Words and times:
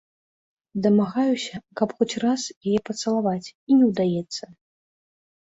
Дамагаюся, 0.85 1.55
каб 1.81 1.89
хоць 1.99 2.19
раз 2.23 2.47
яе 2.69 2.79
пацалаваць, 2.89 3.47
і 3.53 3.71
не 3.83 3.93
ўдаецца. 3.93 4.43